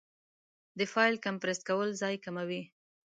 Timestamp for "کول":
1.69-1.89